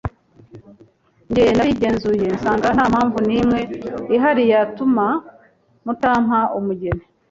Nge 1.29 1.43
narigenzuye 1.55 2.27
nsanga 2.35 2.67
nta 2.75 2.85
mpamvu 2.93 3.17
n’imwe 3.27 3.59
ihari 4.15 4.43
yatuma 4.51 5.07
mutampa 5.85 6.39
umugeni 6.57 7.03